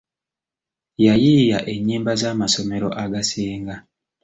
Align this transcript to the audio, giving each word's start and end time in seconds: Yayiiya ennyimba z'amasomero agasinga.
Yayiiya 1.05 1.59
ennyimba 1.73 2.11
z'amasomero 2.21 2.89
agasinga. 3.03 3.75